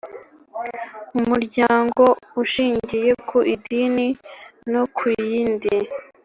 [1.19, 2.03] Umuryango
[2.41, 4.07] Ushingiye ku Idini
[4.71, 5.77] no ku yindi